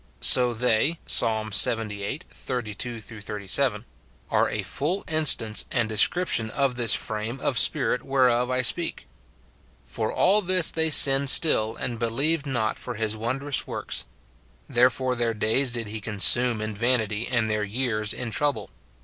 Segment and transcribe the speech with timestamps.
[0.19, 1.25] So they (Psa.
[1.45, 2.23] Ixxviii.
[2.23, 3.85] 32 37),
[4.31, 9.05] are a full instance and description of this frame of spirit whereof I speak:"
[9.95, 14.05] For all this they sinned still, and believed not for his wondrous works.
[14.67, 18.71] Therefore their days did he consume in vanity, and their years in trouble.